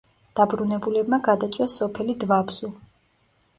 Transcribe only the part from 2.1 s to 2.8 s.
დვაბზუ.